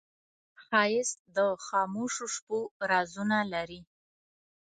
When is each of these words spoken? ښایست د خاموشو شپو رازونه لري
ښایست 0.63 1.19
د 1.35 1.37
خاموشو 1.65 2.25
شپو 2.35 2.59
رازونه 2.91 3.37
لري 3.53 3.81